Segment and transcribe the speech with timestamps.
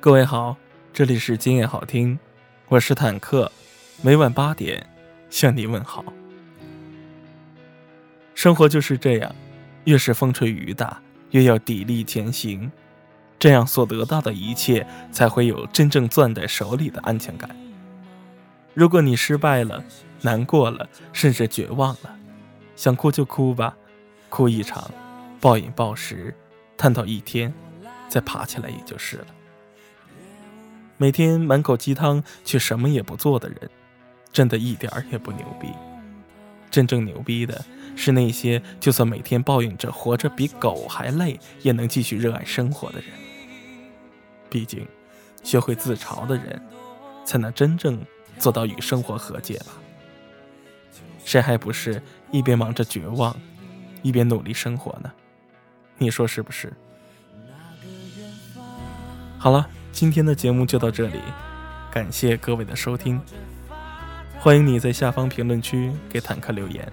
[0.00, 0.56] 各位好，
[0.92, 2.18] 这里是今夜好听，
[2.68, 3.50] 我是坦克，
[4.00, 4.86] 每晚八点
[5.28, 6.04] 向你问好。
[8.34, 9.34] 生活就是这样，
[9.84, 11.02] 越是风吹雨打，
[11.32, 12.70] 越要砥砺前行，
[13.38, 17.50] 这样所得到的一切才会有真正攥在手里的安全感。
[18.72, 19.84] 如果你失败了，
[20.22, 22.16] 难过了，甚至绝望了，
[22.78, 23.76] 想哭就哭吧，
[24.28, 24.88] 哭一场，
[25.40, 26.32] 暴饮暴食，
[26.76, 27.52] 瘫倒一天，
[28.08, 29.26] 再爬起来也就是了。
[30.96, 33.68] 每天满口鸡汤却什么也不做的人，
[34.32, 35.66] 真的一点儿也不牛逼。
[36.70, 37.64] 真正牛逼的
[37.96, 43.10] 是那些就算每天抱怨着活着比狗还累，也能继续热爱生活的人。
[44.48, 44.86] 毕竟，
[45.42, 46.62] 学会自嘲的人，
[47.24, 48.00] 才能真正
[48.38, 49.72] 做到与生活和解吧。
[51.28, 53.36] 谁还不是一边忙着绝望，
[54.00, 55.12] 一边努力生活呢？
[55.98, 56.72] 你说是不是？
[59.38, 59.68] 好了。
[59.92, 61.20] 今天的节目就到这里，
[61.90, 63.20] 感谢各位的收听。
[64.38, 66.90] 欢迎你在下方评论区给坦克留言。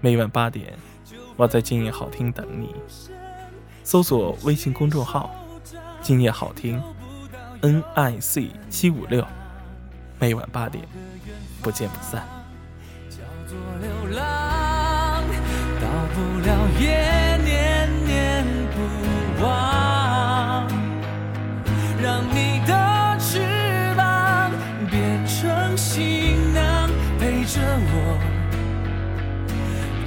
[0.00, 0.72] 每晚八点，
[1.36, 2.74] 我在今夜好听等你。
[3.84, 5.30] 搜索微信公众号
[6.00, 6.82] “今夜好听
[7.60, 9.26] ”，N I C 七五六。
[10.18, 10.82] 每晚八点，
[11.60, 12.41] 不见不散。
[13.52, 13.86] 多流
[14.16, 15.22] 浪，
[15.78, 16.48] 到不了
[16.80, 18.76] 也念念不
[19.44, 20.66] 忘。
[22.02, 22.72] 让你的
[23.18, 23.40] 翅
[23.94, 24.50] 膀
[24.90, 26.88] 变成行囊，
[27.20, 27.60] 陪着
[27.92, 28.18] 我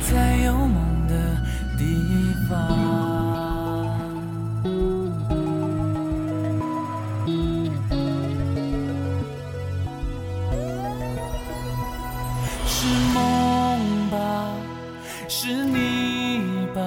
[0.09, 1.13] 在有梦的
[1.77, 2.51] 地方。
[12.67, 13.34] 是梦。
[15.27, 16.81] 是你吧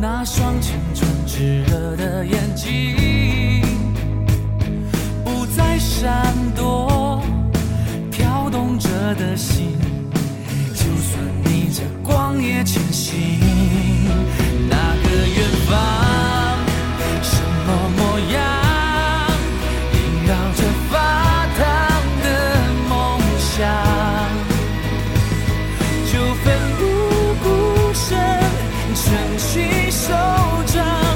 [0.00, 3.62] 那双青春炽热的眼睛，
[5.24, 7.22] 不再闪躲，
[8.10, 9.76] 跳动着的心，
[10.72, 13.47] 就算逆着光也前行。
[29.58, 30.12] 你手
[30.66, 31.07] 掌。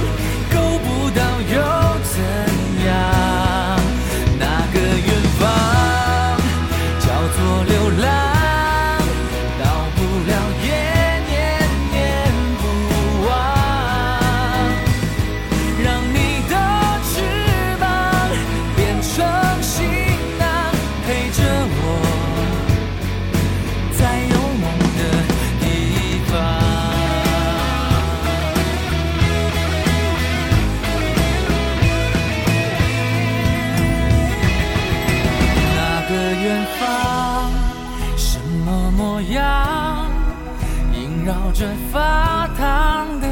[41.62, 43.28] 转发烫的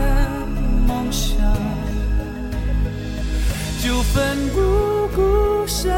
[0.86, 1.36] 梦想，
[3.82, 5.92] 就奋不顾身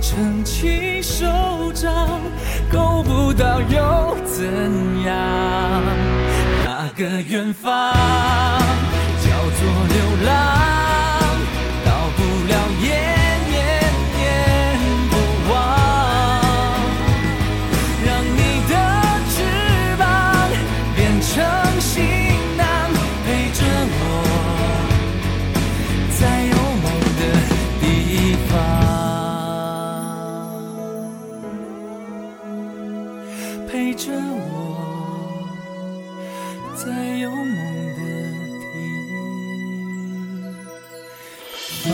[0.00, 1.26] 撑起手
[1.74, 2.20] 掌，
[2.70, 4.44] 够不到又怎
[5.02, 5.82] 样？
[6.64, 7.92] 那个远方
[36.76, 38.00] 在有梦的
[38.70, 38.76] 地
[41.82, 41.90] 方。